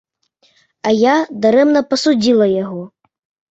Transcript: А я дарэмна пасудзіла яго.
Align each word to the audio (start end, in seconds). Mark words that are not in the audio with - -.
А 0.89 0.93
я 1.01 1.13
дарэмна 1.45 1.85
пасудзіла 1.93 2.51
яго. 2.65 2.83